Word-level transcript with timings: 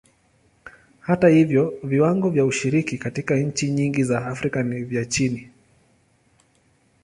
Hata 1.07 1.27
hivyo, 1.29 1.73
viwango 1.83 2.29
vya 2.29 2.45
ushiriki 2.45 2.97
katika 2.97 3.35
nchi 3.35 3.71
nyingi 3.71 4.03
za 4.03 4.25
Afrika 4.27 4.63
ni 4.63 4.83
vya 4.83 5.05
chini. 5.05 5.49